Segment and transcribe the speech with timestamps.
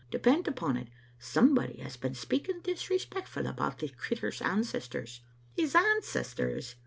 [0.09, 0.87] Depend upon it,
[1.19, 5.21] somebody has been speaking disrespectful about the crittur's ancestors."
[5.53, 6.73] "His ancestors!"